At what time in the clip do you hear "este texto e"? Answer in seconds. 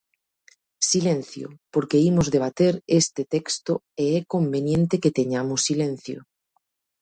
3.01-4.05